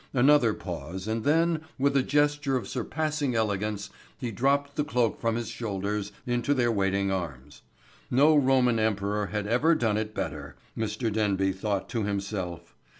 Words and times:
Another 0.15 0.55
pause 0.55 1.07
and 1.07 1.23
then, 1.23 1.61
with 1.77 1.95
a 1.95 2.01
gesture 2.01 2.57
of 2.57 2.67
surpassing 2.67 3.35
elegance 3.35 3.91
he 4.17 4.31
dropped 4.31 4.75
the 4.75 4.83
cloak 4.83 5.21
from 5.21 5.35
his 5.35 5.47
shoulders 5.49 6.11
into 6.25 6.55
their 6.55 6.71
waiting 6.71 7.11
arms. 7.11 7.61
No 8.09 8.35
Roman 8.35 8.79
emperor 8.79 9.27
had 9.27 9.45
ever 9.45 9.75
done 9.75 9.97
it 9.97 10.15
better, 10.15 10.55
Mr. 10.75 11.13
Denby 11.13 11.51
thought 11.51 11.87
to 11.89 12.01
himself. 12.01 12.73